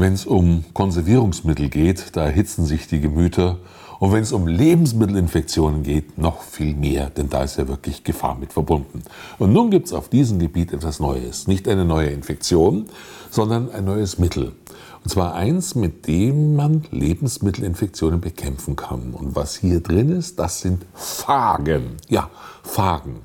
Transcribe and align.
Wenn 0.00 0.14
es 0.14 0.24
um 0.24 0.64
Konservierungsmittel 0.72 1.68
geht, 1.68 2.16
da 2.16 2.24
erhitzen 2.24 2.64
sich 2.64 2.86
die 2.86 3.02
Gemüter. 3.02 3.58
Und 3.98 4.12
wenn 4.12 4.22
es 4.22 4.32
um 4.32 4.46
Lebensmittelinfektionen 4.46 5.82
geht, 5.82 6.16
noch 6.16 6.40
viel 6.40 6.74
mehr, 6.74 7.10
denn 7.10 7.28
da 7.28 7.42
ist 7.42 7.58
ja 7.58 7.68
wirklich 7.68 8.02
Gefahr 8.02 8.34
mit 8.34 8.54
verbunden. 8.54 9.02
Und 9.38 9.52
nun 9.52 9.70
gibt 9.70 9.88
es 9.88 9.92
auf 9.92 10.08
diesem 10.08 10.38
Gebiet 10.38 10.72
etwas 10.72 11.00
Neues. 11.00 11.48
Nicht 11.48 11.68
eine 11.68 11.84
neue 11.84 12.08
Infektion, 12.08 12.86
sondern 13.28 13.70
ein 13.72 13.84
neues 13.84 14.18
Mittel. 14.18 14.52
Und 15.04 15.10
zwar 15.10 15.34
eins, 15.34 15.74
mit 15.74 16.06
dem 16.06 16.56
man 16.56 16.84
Lebensmittelinfektionen 16.90 18.22
bekämpfen 18.22 18.76
kann. 18.76 19.12
Und 19.12 19.36
was 19.36 19.54
hier 19.54 19.80
drin 19.80 20.16
ist, 20.16 20.38
das 20.38 20.62
sind 20.62 20.86
Phagen. 20.94 21.98
Ja, 22.08 22.30
Phagen. 22.62 23.16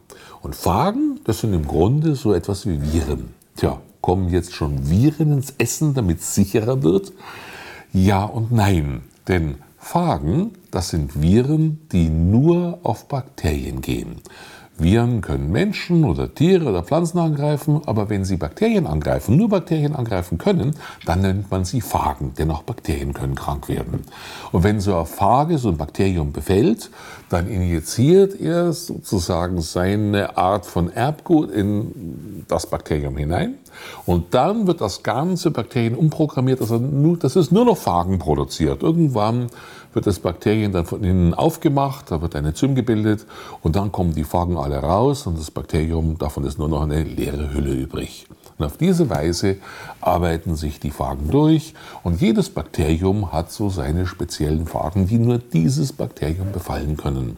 Und 0.42 0.58
Phagen, 0.58 1.22
das 1.24 1.40
sind 1.40 1.54
im 1.54 1.66
Grunde 1.66 2.16
so 2.16 2.34
etwas 2.34 2.66
wie 2.66 2.82
Viren. 2.82 3.34
Tja, 3.56 3.80
kommen 4.06 4.30
jetzt 4.30 4.54
schon 4.54 4.88
Viren 4.88 5.32
ins 5.32 5.56
Essen, 5.58 5.96
damit 5.96 6.20
es 6.20 6.36
sicherer 6.36 6.84
wird? 6.84 7.12
Ja 7.92 8.24
und 8.24 8.52
nein. 8.52 9.02
Denn 9.28 9.56
Phagen, 9.80 10.52
das 10.70 10.90
sind 10.90 11.20
Viren, 11.24 11.80
die 11.92 12.10
nur 12.10 12.78
auf 12.84 13.08
Bakterien 13.08 13.82
gehen. 13.82 14.22
Viren 14.78 15.22
können 15.22 15.52
Menschen 15.52 16.04
oder 16.04 16.34
Tiere 16.34 16.66
oder 16.66 16.84
Pflanzen 16.84 17.18
angreifen, 17.20 17.82
aber 17.86 18.10
wenn 18.10 18.26
sie 18.26 18.36
Bakterien 18.36 18.88
angreifen, 18.88 19.38
nur 19.38 19.48
Bakterien 19.48 19.96
angreifen 19.96 20.38
können, 20.38 20.76
dann 21.06 21.22
nennt 21.22 21.50
man 21.50 21.64
sie 21.64 21.80
Phagen, 21.80 22.34
denn 22.38 22.52
auch 22.52 22.64
Bakterien 22.64 23.14
können 23.14 23.36
krank 23.36 23.70
werden. 23.70 24.02
Und 24.52 24.64
wenn 24.64 24.82
so 24.82 24.98
ein 24.98 25.06
Phage 25.06 25.58
so 25.60 25.70
ein 25.70 25.78
Bakterium 25.78 26.34
befällt, 26.34 26.90
dann 27.30 27.48
injiziert 27.48 28.40
er 28.40 28.74
sozusagen 28.74 29.62
seine 29.62 30.38
Art 30.38 30.66
von 30.66 30.92
Erbgut 30.92 31.52
in 31.52 32.44
das 32.50 32.68
Bakterium 32.68 33.16
hinein 33.16 33.56
und 34.06 34.34
dann 34.34 34.68
wird 34.68 34.82
das 34.82 35.04
ganze 35.04 35.52
Bakterien 35.52 35.96
umprogrammiert, 35.96 36.60
also 36.62 36.78
nur, 36.78 37.18
das 37.18 37.36
ist 37.36 37.52
nur 37.52 37.66
noch 37.66 37.78
Phagen 37.78 38.20
produziert. 38.20 38.84
Irgendwann 38.84 39.48
wird 39.96 40.06
das 40.06 40.20
Bakterien 40.20 40.72
dann 40.72 40.86
von 40.86 41.04
innen 41.04 41.34
aufgemacht, 41.34 42.12
da 42.12 42.22
wird 42.22 42.36
eine 42.36 42.54
Zym 42.54 42.76
gebildet 42.76 43.26
und 43.62 43.76
dann 43.76 43.92
kommen 43.92 44.14
die 44.14 44.26
Phagen 44.26 44.58
alle 44.58 44.78
raus 44.78 45.26
und 45.26 45.40
das 45.40 45.50
Bakterium, 45.50 46.18
davon 46.18 46.44
ist 46.44 46.60
nur 46.60 46.70
noch 46.70 46.84
eine 46.84 47.02
leere 47.02 47.54
Hülle 47.54 47.74
übrig. 47.74 48.28
Und 48.58 48.66
auf 48.66 48.78
diese 48.78 49.10
Weise 49.10 49.58
arbeiten 50.02 50.56
sich 50.56 50.80
die 50.80 50.92
Phagen 50.92 51.30
durch 51.30 51.74
und 52.04 52.22
jedes 52.22 52.50
Bakterium 52.50 53.32
hat 53.32 53.52
so 53.52 53.70
seine 53.70 54.06
speziellen 54.06 54.68
Phagen, 54.68 55.08
die 55.08 55.18
nur 55.18 55.40
dieses 55.40 55.94
Bakterium 55.94 56.52
befallen 56.52 56.98
können. 56.98 57.38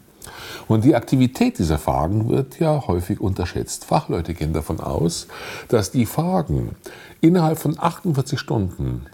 Und 0.68 0.84
die 0.84 0.96
Aktivität 0.96 1.60
dieser 1.60 1.78
Phagen 1.78 2.28
wird 2.30 2.60
ja 2.60 2.88
häufig 2.88 3.22
unterschätzt. 3.22 3.86
Fachleute 3.86 4.34
gehen 4.34 4.54
davon 4.54 4.80
aus, 4.80 5.28
dass 5.70 5.92
die 5.92 6.06
Phagen 6.06 6.76
innerhalb 7.22 7.58
von 7.58 7.80
48 7.80 8.40
Stunden 8.40 9.06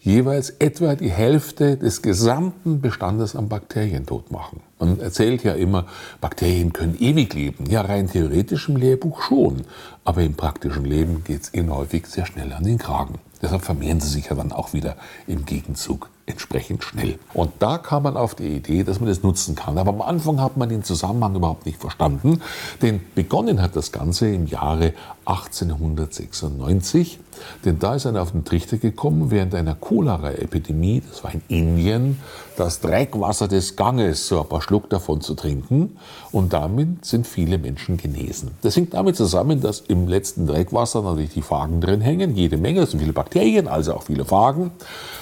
jeweils 0.00 0.50
etwa 0.58 0.94
die 0.94 1.10
Hälfte 1.10 1.76
des 1.76 2.02
gesamten 2.02 2.80
Bestandes 2.80 3.36
an 3.36 3.48
Bakterien 3.48 4.06
tot 4.06 4.30
machen. 4.30 4.60
Man 4.78 4.98
erzählt 4.98 5.44
ja 5.44 5.52
immer, 5.52 5.86
Bakterien 6.20 6.72
können 6.72 6.96
ewig 6.98 7.34
leben. 7.34 7.66
Ja, 7.66 7.82
rein 7.82 8.08
theoretisch 8.10 8.68
im 8.68 8.76
Lehrbuch 8.76 9.22
schon. 9.22 9.62
Aber 10.04 10.22
im 10.22 10.34
praktischen 10.34 10.84
Leben 10.84 11.22
geht 11.24 11.42
es 11.42 11.54
ihnen 11.54 11.74
häufig 11.74 12.06
sehr 12.06 12.26
schnell 12.26 12.52
an 12.52 12.64
den 12.64 12.78
Kragen. 12.78 13.18
Deshalb 13.42 13.62
vermehren 13.62 14.00
sie 14.00 14.08
sich 14.08 14.26
ja 14.26 14.36
dann 14.36 14.52
auch 14.52 14.72
wieder 14.72 14.96
im 15.26 15.44
Gegenzug 15.44 16.08
entsprechend 16.26 16.84
schnell. 16.84 17.18
Und 17.34 17.50
da 17.58 17.78
kam 17.78 18.04
man 18.04 18.16
auf 18.16 18.34
die 18.34 18.56
Idee, 18.56 18.84
dass 18.84 19.00
man 19.00 19.08
das 19.08 19.22
nutzen 19.22 19.54
kann. 19.54 19.78
Aber 19.78 19.90
am 19.90 20.02
Anfang 20.02 20.40
hat 20.40 20.56
man 20.56 20.68
den 20.68 20.84
Zusammenhang 20.84 21.34
überhaupt 21.34 21.66
nicht 21.66 21.80
verstanden, 21.80 22.40
denn 22.82 23.00
begonnen 23.14 23.60
hat 23.60 23.76
das 23.76 23.92
Ganze 23.92 24.28
im 24.28 24.46
Jahre 24.46 24.92
1896, 25.24 27.18
denn 27.64 27.78
da 27.78 27.94
ist 27.94 28.06
einer 28.06 28.22
auf 28.22 28.32
den 28.32 28.44
Trichter 28.44 28.78
gekommen, 28.78 29.30
während 29.30 29.54
einer 29.54 29.74
Cholera-Epidemie, 29.74 31.02
das 31.08 31.22
war 31.24 31.32
in 31.32 31.42
Indien, 31.48 32.18
das 32.56 32.80
Dreckwasser 32.80 33.48
des 33.48 33.76
Ganges, 33.76 34.28
so 34.28 34.42
ein 34.42 34.48
paar 34.48 34.60
Schluck 34.60 34.90
davon 34.90 35.20
zu 35.20 35.34
trinken. 35.34 35.96
Und 36.30 36.52
damit 36.52 37.04
sind 37.04 37.26
viele 37.26 37.58
Menschen 37.58 37.96
genesen. 37.96 38.50
Das 38.62 38.76
hängt 38.76 38.92
damit 38.92 39.16
zusammen, 39.16 39.60
dass 39.60 39.80
im 39.80 40.08
letzten 40.08 40.46
Dreckwasser 40.46 41.02
natürlich 41.02 41.32
die 41.32 41.42
Phagen 41.42 41.80
drin 41.80 42.00
hängen, 42.00 42.34
jede 42.34 42.56
Menge, 42.56 42.82
es 42.82 42.90
sind 42.90 43.00
viele 43.00 43.12
Bakterien, 43.12 43.68
also 43.68 43.94
auch 43.94 44.02
viele 44.02 44.24
Phagen. 44.24 44.72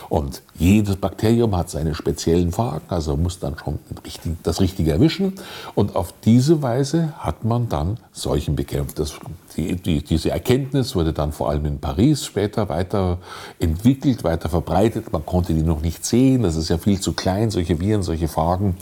Und 0.08 0.42
jedes 0.88 1.00
Bakterium 1.00 1.56
hat 1.56 1.68
seine 1.68 1.94
speziellen 1.94 2.50
Phagen, 2.50 2.84
also 2.88 3.16
muss 3.16 3.38
dann 3.38 3.56
schon 3.58 3.78
das 4.42 4.60
Richtige 4.60 4.92
erwischen. 4.92 5.34
Und 5.74 5.96
auf 5.96 6.14
diese 6.24 6.62
Weise 6.62 7.12
hat 7.18 7.44
man 7.44 7.68
dann 7.68 7.98
Seuchen 8.12 8.56
bekämpft. 8.56 8.98
Das, 8.98 9.14
die, 9.56 9.76
die, 9.76 10.02
diese 10.02 10.30
Erkenntnis 10.30 10.96
wurde 10.96 11.12
dann 11.12 11.32
vor 11.32 11.50
allem 11.50 11.66
in 11.66 11.78
Paris 11.78 12.24
später 12.24 12.68
weiterentwickelt, 12.68 14.24
weiter 14.24 14.48
verbreitet. 14.48 15.12
Man 15.12 15.26
konnte 15.26 15.52
die 15.52 15.62
noch 15.62 15.82
nicht 15.82 16.04
sehen, 16.04 16.42
das 16.42 16.56
ist 16.56 16.70
ja 16.70 16.78
viel 16.78 17.00
zu 17.00 17.12
klein, 17.12 17.50
solche 17.50 17.78
Viren, 17.78 18.02
solche 18.02 18.28
Phagen, 18.28 18.76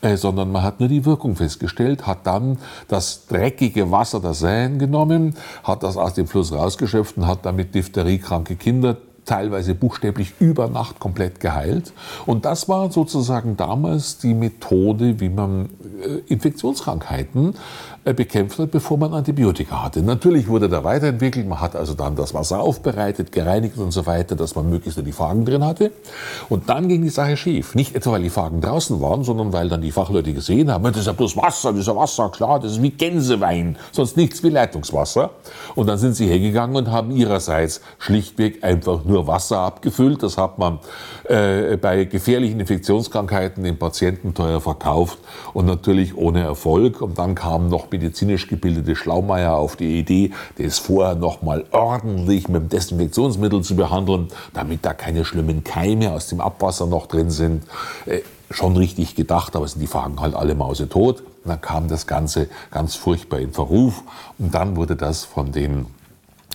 äh, 0.00 0.16
sondern 0.16 0.50
man 0.50 0.62
hat 0.62 0.80
nur 0.80 0.88
die 0.88 1.04
Wirkung 1.04 1.36
festgestellt, 1.36 2.06
hat 2.06 2.26
dann 2.26 2.58
das 2.88 3.26
dreckige 3.26 3.90
Wasser 3.90 4.20
der 4.20 4.34
Seine 4.34 4.78
genommen, 4.78 5.36
hat 5.62 5.82
das 5.82 5.96
aus 5.96 6.14
dem 6.14 6.26
Fluss 6.26 6.52
rausgeschöpft 6.52 7.16
und 7.16 7.26
hat 7.26 7.46
damit 7.46 7.74
diphtheriekranke 7.74 8.56
Kinder 8.56 8.96
teilweise 9.32 9.74
buchstäblich 9.74 10.34
über 10.40 10.68
Nacht 10.68 11.00
komplett 11.00 11.40
geheilt. 11.40 11.94
Und 12.26 12.44
das 12.44 12.68
war 12.68 12.92
sozusagen 12.92 13.56
damals 13.56 14.18
die 14.18 14.34
Methode, 14.34 15.20
wie 15.20 15.30
man 15.30 15.70
äh, 16.02 16.30
Infektionskrankheiten 16.30 17.54
äh, 18.04 18.12
bekämpft 18.12 18.58
hat, 18.58 18.70
bevor 18.70 18.98
man 18.98 19.14
Antibiotika 19.14 19.84
hatte. 19.84 20.02
Natürlich 20.02 20.48
wurde 20.48 20.68
da 20.68 20.84
weiterentwickelt. 20.84 21.48
Man 21.48 21.60
hat 21.60 21.76
also 21.76 21.94
dann 21.94 22.14
das 22.14 22.34
Wasser 22.34 22.60
aufbereitet, 22.60 23.32
gereinigt 23.32 23.78
und 23.78 23.90
so 23.92 24.04
weiter, 24.04 24.36
dass 24.36 24.54
man 24.54 24.68
möglichst 24.68 24.98
nur 24.98 25.04
die 25.06 25.12
Phagen 25.12 25.46
drin 25.46 25.64
hatte. 25.64 25.92
Und 26.50 26.68
dann 26.68 26.88
ging 26.88 27.00
die 27.00 27.08
Sache 27.08 27.38
schief. 27.38 27.74
Nicht 27.74 27.94
etwa, 27.94 28.12
weil 28.12 28.22
die 28.22 28.28
Phagen 28.28 28.60
draußen 28.60 29.00
waren, 29.00 29.24
sondern 29.24 29.54
weil 29.54 29.70
dann 29.70 29.80
die 29.80 29.92
Fachleute 29.92 30.34
gesehen 30.34 30.70
haben, 30.70 30.84
das 30.84 30.98
ist 30.98 31.06
ja 31.06 31.12
bloß 31.12 31.38
Wasser, 31.38 31.70
das 31.70 31.80
ist 31.80 31.86
ja 31.86 31.96
Wasser, 31.96 32.28
klar, 32.28 32.60
das 32.60 32.72
ist 32.72 32.82
wie 32.82 32.90
Gänsewein, 32.90 33.76
sonst 33.92 34.18
nichts 34.18 34.42
wie 34.42 34.50
Leitungswasser. 34.50 35.30
Und 35.74 35.86
dann 35.86 35.96
sind 35.96 36.16
sie 36.16 36.26
hergegangen 36.26 36.76
und 36.76 36.90
haben 36.90 37.12
ihrerseits 37.12 37.80
schlichtweg 37.98 38.62
einfach 38.62 39.04
nur 39.04 39.21
Wasser 39.26 39.58
abgefüllt. 39.58 40.22
Das 40.22 40.38
hat 40.38 40.58
man 40.58 40.78
äh, 41.24 41.76
bei 41.76 42.04
gefährlichen 42.04 42.60
Infektionskrankheiten 42.60 43.64
den 43.64 43.78
Patienten 43.78 44.34
teuer 44.34 44.60
verkauft 44.60 45.18
und 45.54 45.66
natürlich 45.66 46.16
ohne 46.16 46.42
Erfolg. 46.42 47.00
Und 47.00 47.18
dann 47.18 47.34
kamen 47.34 47.68
noch 47.68 47.90
medizinisch 47.90 48.48
gebildete 48.48 48.96
Schlaumeier 48.96 49.54
auf 49.54 49.76
die 49.76 49.98
Idee, 49.98 50.32
das 50.58 50.78
vorher 50.78 51.14
noch 51.14 51.42
mal 51.42 51.64
ordentlich 51.72 52.48
mit 52.48 52.62
dem 52.62 52.68
Desinfektionsmittel 52.68 53.62
zu 53.62 53.76
behandeln, 53.76 54.28
damit 54.52 54.84
da 54.84 54.94
keine 54.94 55.24
schlimmen 55.24 55.64
Keime 55.64 56.12
aus 56.12 56.28
dem 56.28 56.40
Abwasser 56.40 56.86
noch 56.86 57.06
drin 57.06 57.30
sind. 57.30 57.64
Äh, 58.06 58.20
schon 58.52 58.76
richtig 58.76 59.14
gedacht, 59.14 59.56
aber 59.56 59.66
sind 59.66 59.80
die 59.80 59.86
Fragen 59.86 60.20
halt 60.20 60.34
alle 60.34 60.54
mausetot. 60.54 61.20
Und 61.20 61.48
dann 61.48 61.60
kam 61.60 61.88
das 61.88 62.06
Ganze 62.06 62.48
ganz 62.70 62.94
furchtbar 62.94 63.40
in 63.40 63.52
Verruf 63.52 64.02
und 64.38 64.54
dann 64.54 64.76
wurde 64.76 64.94
das 64.94 65.24
von 65.24 65.52
den 65.52 65.86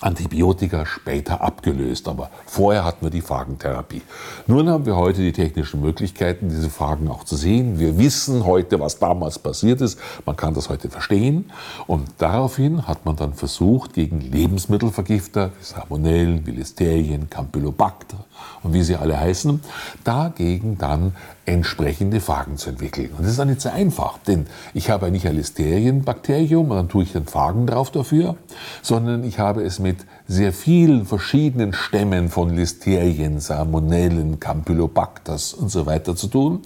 Antibiotika 0.02 0.86
später 0.86 1.42
abgelöst, 1.42 2.08
aber 2.08 2.30
vorher 2.46 2.84
hatten 2.86 3.06
wir 3.06 3.10
die 3.10 3.22
Phagentherapie. 3.22 4.02
Nun 4.46 4.70
haben 4.70 4.86
wir 4.86 4.96
heute 4.96 5.22
die 5.22 5.32
technischen 5.32 5.82
Möglichkeiten, 5.82 6.50
diese 6.50 6.70
Phagen 6.70 7.08
auch 7.08 7.24
zu 7.24 7.36
sehen. 7.36 7.80
Wir 7.80 7.98
wissen 7.98 8.46
heute, 8.46 8.80
was 8.80 9.00
damals 9.00 9.40
passiert 9.40 9.82
ist. 9.82 10.00
Man 10.26 10.36
kann 10.36 10.54
das 10.54 10.70
heute 10.70 10.90
verstehen. 10.90 11.52
Und 11.88 12.08
daraufhin 12.20 12.88
hat 12.88 13.06
man 13.06 13.16
dann 13.16 13.34
versucht, 13.34 13.94
gegen 13.94 14.22
Lebensmittelvergifter, 14.22 15.52
wie 15.58 15.64
Salmonellen, 15.64 16.46
Listerien, 16.46 17.30
Campylobacter 17.30 18.18
und 18.64 18.74
wie 18.74 18.84
sie 18.84 18.96
alle 18.96 19.20
heißen, 19.20 19.62
dagegen 20.04 20.78
dann 20.78 21.16
entsprechende 21.46 22.20
Phagen 22.20 22.58
zu 22.58 22.70
entwickeln. 22.70 23.12
Und 23.18 23.24
das 23.24 23.32
ist 23.32 23.40
auch 23.40 23.46
nicht 23.46 23.62
so 23.62 23.70
einfach, 23.70 24.18
denn 24.20 24.48
ich 24.74 24.90
habe 24.90 25.10
nicht 25.10 25.26
ein 25.26 25.36
Listerienbakterium 25.36 26.70
und 26.70 26.76
dann 26.76 26.90
tue 26.90 27.04
ich 27.04 27.14
den 27.14 27.26
Phagen 27.26 27.66
drauf 27.68 27.90
dafür, 27.90 28.36
sondern 28.82 29.24
ich 29.24 29.40
habe 29.40 29.64
es 29.64 29.80
mit 29.80 29.87
sehr 30.28 30.52
vielen 30.52 31.06
verschiedenen 31.06 31.74
Stämmen 31.74 32.30
von 32.30 32.56
Listerien, 32.56 33.40
Salmonellen, 33.40 34.40
Campylobacters 34.40 35.54
und 35.54 35.70
so 35.70 35.86
weiter 35.86 36.16
zu 36.16 36.28
tun, 36.28 36.62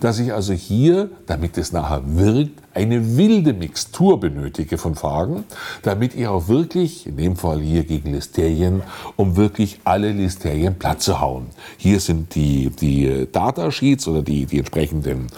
dass 0.00 0.18
ich 0.18 0.32
also 0.32 0.52
hier, 0.52 1.10
damit 1.26 1.56
es 1.56 1.72
nachher 1.72 2.02
wirkt, 2.04 2.60
eine 2.76 3.16
wilde 3.16 3.54
Mixtur 3.54 4.20
benötige 4.20 4.76
von 4.76 4.94
Phagen, 4.94 5.44
damit 5.82 6.14
ich 6.14 6.26
auch 6.26 6.48
wirklich, 6.48 7.06
in 7.06 7.16
dem 7.16 7.36
Fall 7.36 7.60
hier 7.60 7.84
gegen 7.84 8.12
Listerien, 8.12 8.82
um 9.16 9.36
wirklich 9.36 9.80
alle 9.84 10.12
Listerien 10.12 10.74
platt 10.74 11.00
zu 11.00 11.18
hauen. 11.18 11.46
Hier 11.78 12.00
sind 12.00 12.34
die, 12.34 12.68
die 12.68 13.28
Datasheets 13.32 14.06
oder 14.08 14.20
die, 14.20 14.44
die 14.44 14.58
entsprechenden 14.58 15.28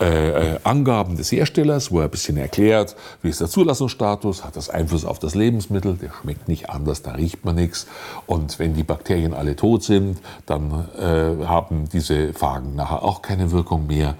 äh, 0.00 0.54
äh, 0.54 0.58
Angaben 0.64 1.16
des 1.16 1.30
Herstellers, 1.30 1.92
wo 1.92 2.00
er 2.00 2.06
ein 2.06 2.10
bisschen 2.10 2.36
erklärt, 2.36 2.96
wie 3.22 3.28
ist 3.28 3.40
der 3.40 3.48
Zulassungsstatus, 3.48 4.44
hat 4.44 4.56
das 4.56 4.68
Einfluss 4.68 5.04
auf 5.04 5.20
das 5.20 5.36
Lebensmittel, 5.36 5.94
der 5.94 6.10
schmeckt 6.20 6.48
nicht 6.48 6.68
anders, 6.68 6.87
da 6.94 7.12
riecht 7.12 7.44
man 7.44 7.54
nichts. 7.54 7.86
Und 8.26 8.58
wenn 8.58 8.74
die 8.74 8.82
Bakterien 8.82 9.34
alle 9.34 9.56
tot 9.56 9.82
sind, 9.82 10.18
dann 10.46 10.88
äh, 10.98 11.46
haben 11.46 11.88
diese 11.88 12.32
Phagen 12.32 12.74
nachher 12.74 13.02
auch 13.02 13.22
keine 13.22 13.50
Wirkung 13.52 13.86
mehr. 13.86 14.14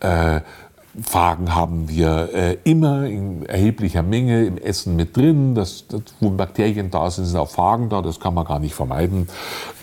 Äh, 0.00 0.40
Phagen 1.00 1.54
haben 1.54 1.88
wir 1.88 2.28
äh, 2.34 2.56
immer 2.64 3.06
in 3.06 3.46
erheblicher 3.46 4.02
Menge 4.02 4.44
im 4.44 4.58
Essen 4.58 4.94
mit 4.94 5.16
drin. 5.16 5.54
Das, 5.54 5.86
das, 5.88 6.02
wo 6.20 6.28
Bakterien 6.30 6.90
da 6.90 7.10
sind, 7.10 7.24
sind 7.24 7.38
auch 7.38 7.48
Phagen 7.48 7.88
da. 7.88 8.02
Das 8.02 8.20
kann 8.20 8.34
man 8.34 8.44
gar 8.44 8.58
nicht 8.58 8.74
vermeiden. 8.74 9.28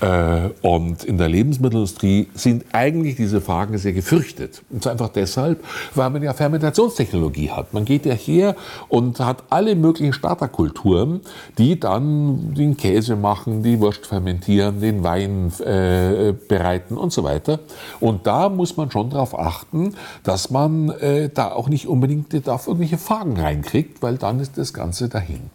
Äh, 0.01 0.49
und 0.61 1.03
in 1.03 1.17
der 1.17 1.27
Lebensmittelindustrie 1.27 2.27
sind 2.35 2.65
eigentlich 2.73 3.15
diese 3.15 3.41
Phagen 3.41 3.77
sehr 3.79 3.93
gefürchtet. 3.93 4.61
Und 4.69 4.83
zwar 4.83 4.91
einfach 4.91 5.09
deshalb, 5.09 5.63
weil 5.95 6.11
man 6.11 6.21
ja 6.21 6.33
Fermentationstechnologie 6.33 7.49
hat. 7.49 7.73
Man 7.73 7.85
geht 7.85 8.05
ja 8.05 8.13
her 8.13 8.55
und 8.87 9.19
hat 9.19 9.43
alle 9.49 9.75
möglichen 9.75 10.13
Starterkulturen, 10.13 11.21
die 11.57 11.79
dann 11.79 12.53
den 12.53 12.77
Käse 12.77 13.15
machen, 13.15 13.63
die 13.63 13.79
Wurst 13.79 14.05
fermentieren, 14.05 14.79
den 14.79 15.03
Wein 15.03 15.51
äh, 15.59 16.33
bereiten 16.47 16.97
und 16.97 17.11
so 17.11 17.23
weiter. 17.23 17.59
Und 17.99 18.27
da 18.27 18.47
muss 18.49 18.77
man 18.77 18.91
schon 18.91 19.09
darauf 19.09 19.37
achten, 19.37 19.95
dass 20.23 20.51
man 20.51 20.98
äh, 21.01 21.29
da 21.29 21.51
auch 21.51 21.69
nicht 21.69 21.87
unbedingt 21.87 22.47
auf 22.49 22.67
irgendwelche 22.67 22.97
Fragen 22.97 23.39
reinkriegt, 23.39 24.01
weil 24.01 24.17
dann 24.17 24.39
ist 24.39 24.57
das 24.57 24.73
Ganze 24.73 25.09
dahin. 25.09 25.49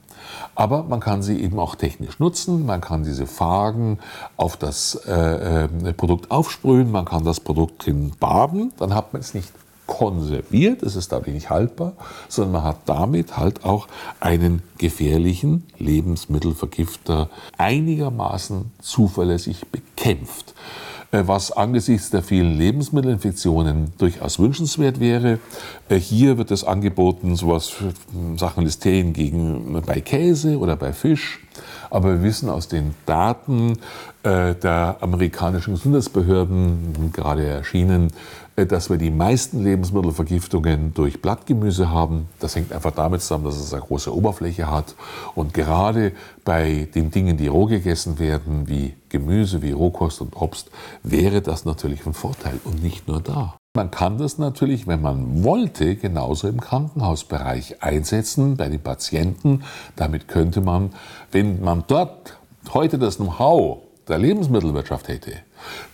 Aber 0.55 0.85
man 0.85 1.01
kann 1.01 1.23
sie 1.23 1.41
eben 1.41 1.59
auch 1.59 1.75
technisch 1.75 2.19
nutzen. 2.19 2.65
Man 2.65 2.81
kann 2.81 3.03
diese 3.03 3.27
Phagen 3.27 3.99
auf 4.37 4.57
das 4.57 4.95
äh, 5.07 5.65
äh, 5.65 5.93
Produkt 5.93 6.31
aufsprühen. 6.31 6.91
Man 6.91 7.05
kann 7.05 7.25
das 7.25 7.41
Produkt 7.41 7.87
drin 7.87 8.13
baden. 8.19 8.73
Dann 8.79 8.95
hat 8.95 9.13
man 9.13 9.21
es 9.21 9.35
nicht 9.35 9.53
konserviert, 9.87 10.83
es 10.83 10.97
ist 10.97 11.13
dadurch 11.13 11.35
nicht 11.35 11.51
haltbar, 11.51 11.93
sondern 12.29 12.53
man 12.53 12.65
hat 12.65 12.79
damit 12.87 13.37
halt 13.37 13.65
auch 13.65 13.87
einen 14.21 14.63
gefährlichen 14.79 15.65
Lebensmittelvergifter 15.79 17.29
einigermaßen 17.59 18.73
zuverlässig 18.81 19.67
bekämpft. 19.67 20.55
Äh, 21.15 21.29
was 21.29 21.53
angesichts 21.53 22.11
der 22.11 22.23
vielen 22.23 22.59
Lebensmittelinfektionen 22.59 23.93
durchaus 23.99 24.41
wünschenswert 24.41 24.99
wäre. 24.99 25.39
Äh, 25.89 25.97
hier 25.97 26.39
wird 26.39 26.51
es 26.51 26.65
angeboten, 26.65 27.37
sowas 27.37 27.69
für 27.69 27.93
Sachen 28.37 28.65
Listerien 28.65 29.13
gegen 29.13 29.81
bei 29.87 30.01
Käse 30.01 30.59
oder 30.59 30.75
bei 30.75 30.93
Fisch. 30.93 31.41
Aber 31.91 32.15
wir 32.15 32.23
wissen 32.23 32.49
aus 32.49 32.69
den 32.69 32.95
Daten 33.07 33.79
äh, 34.23 34.55
der 34.55 34.97
amerikanischen 35.01 35.75
Gesundheitsbehörden, 35.75 37.13
gerade 37.13 37.47
erschienen, 37.47 38.11
äh, 38.57 38.67
dass 38.67 38.91
wir 38.91 38.97
die 38.97 39.11
meisten 39.11 39.63
Lebensmittelvergiftungen 39.63 40.95
durch 40.95 41.21
Blattgemüse 41.21 41.91
haben. 41.91 42.29
Das 42.41 42.57
hängt 42.57 42.73
einfach 42.73 42.93
damit 42.93 43.23
zusammen, 43.23 43.45
dass 43.45 43.57
es 43.57 43.73
eine 43.73 43.83
große 43.83 44.15
Oberfläche 44.15 44.71
hat. 44.71 44.95
Und 45.35 45.55
gerade 45.55 46.13
bei 46.45 46.89
den 46.95 47.11
Dingen, 47.11 47.37
die 47.37 47.49
roh 47.49 47.67
gegessen 47.67 48.19
werden, 48.19 48.69
wie 48.69 48.95
Gemüse, 49.09 49.63
wie 49.63 49.73
Rohkost 49.73 50.21
und 50.21 50.37
Obst, 50.37 50.71
wäre 51.03 51.43
das 51.43 51.65
natürlich 51.65 52.03
von 52.03 52.15
Vorteil 52.15 52.61
und 52.65 52.83
nicht 52.83 53.09
nur 53.09 53.21
da. 53.21 53.57
Man 53.77 53.91
kann 53.91 54.19
das 54.19 54.39
natürlich, 54.39 54.87
wenn 54.87 55.03
man 55.03 55.43
wollte, 55.43 55.97
genauso 55.97 56.47
im 56.47 56.61
Krankenhausbereich 56.61 57.83
einsetzen, 57.83 58.57
bei 58.57 58.69
den 58.69 58.81
Patienten. 58.81 59.65
Damit 59.97 60.29
könnte 60.29 60.61
man, 60.61 60.93
wenn 61.33 61.61
man 61.61 61.83
dort 61.89 62.39
heute 62.73 63.01
das 63.01 63.17
Know-how 63.17 63.79
der 64.07 64.19
Lebensmittelwirtschaft 64.19 65.09
hätte, 65.09 65.33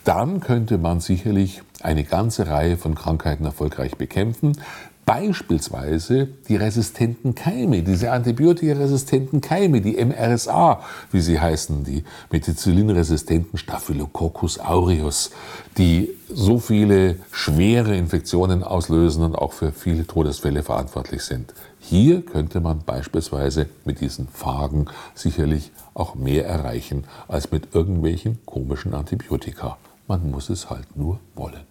dann 0.04 0.40
könnte 0.40 0.76
man 0.76 1.00
sicherlich 1.00 1.62
eine 1.80 2.04
ganze 2.04 2.48
Reihe 2.48 2.76
von 2.76 2.94
Krankheiten 2.94 3.46
erfolgreich 3.46 3.96
bekämpfen. 3.96 4.58
Beispielsweise 5.06 6.28
die 6.48 6.56
resistenten 6.56 7.34
Keime, 7.34 7.82
diese 7.82 8.12
antibiotikaresistenten 8.12 9.40
Keime, 9.40 9.80
die 9.80 10.02
MRSA, 10.04 10.80
wie 11.10 11.20
sie 11.20 11.40
heißen, 11.40 11.82
die 11.82 12.04
methicillinresistenten 12.30 13.58
Staphylococcus 13.58 14.60
aureus, 14.60 15.30
die 15.78 16.10
so 16.28 16.60
viele 16.60 17.16
schwere 17.32 17.96
Infektionen 17.96 18.62
auslösen 18.62 19.24
und 19.24 19.34
auch 19.34 19.52
für 19.52 19.72
viele 19.72 20.06
Todesfälle 20.06 20.62
verantwortlich 20.62 21.22
sind. 21.22 21.54
Hier 21.80 22.22
könnte 22.22 22.60
man 22.60 22.84
beispielsweise 22.84 23.66
mit 23.84 24.00
diesen 24.00 24.28
Phagen 24.28 24.86
sicherlich 25.14 25.72
auch 25.92 26.14
mehr 26.14 26.46
erreichen 26.46 27.04
als 27.26 27.50
mit 27.50 27.74
irgendwelchen 27.74 28.38
komischen 28.46 28.94
Antibiotika. 28.94 29.76
Man 30.06 30.30
muss 30.30 30.50
es 30.50 30.70
halt 30.70 30.96
nur 30.96 31.18
wollen. 31.34 31.69